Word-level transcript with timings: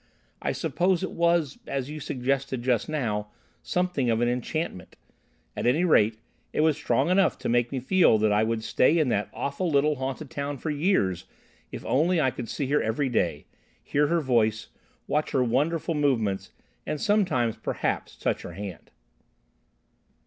"I 0.41 0.51
suppose 0.51 1.03
it 1.03 1.11
was, 1.11 1.59
as 1.67 1.91
you 1.91 1.99
suggested 1.99 2.63
just 2.63 2.89
now, 2.89 3.27
something 3.61 4.09
of 4.09 4.19
an 4.19 4.27
enchantment. 4.27 4.95
At 5.55 5.67
any 5.67 5.83
rate, 5.85 6.17
it 6.53 6.61
was 6.61 6.75
strong 6.75 7.11
enough 7.11 7.37
to 7.37 7.49
make 7.49 7.71
me 7.71 7.79
feel 7.79 8.17
that 8.17 8.31
I 8.31 8.43
would 8.43 8.63
stay 8.63 8.97
in 8.97 9.09
that 9.09 9.29
awful 9.31 9.69
little 9.69 9.97
haunted 9.97 10.31
town 10.31 10.57
for 10.57 10.71
years 10.71 11.25
if 11.71 11.85
only 11.85 12.19
I 12.19 12.31
could 12.31 12.49
see 12.49 12.65
her 12.69 12.81
every 12.81 13.09
day, 13.09 13.45
hear 13.83 14.07
her 14.07 14.21
voice, 14.21 14.69
watch 15.05 15.33
her 15.33 15.43
wonderful 15.43 15.93
movements, 15.93 16.49
and 16.83 16.99
sometimes, 16.99 17.55
perhaps, 17.55 18.15
touch 18.17 18.41
her 18.41 18.53
hand." 18.53 18.89